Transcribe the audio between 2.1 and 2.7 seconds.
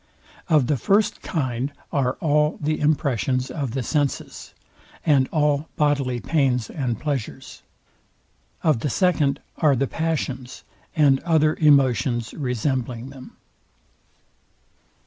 all